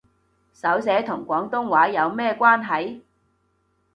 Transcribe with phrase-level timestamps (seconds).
[0.51, 3.03] 手寫同廣東話有咩關係